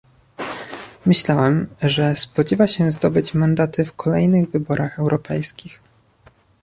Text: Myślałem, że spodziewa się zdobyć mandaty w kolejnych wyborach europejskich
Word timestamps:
Myślałem, 1.05 1.67
że 1.81 2.15
spodziewa 2.15 2.67
się 2.67 2.91
zdobyć 2.91 3.33
mandaty 3.33 3.85
w 3.85 3.95
kolejnych 3.95 4.49
wyborach 4.49 4.99
europejskich 4.99 5.79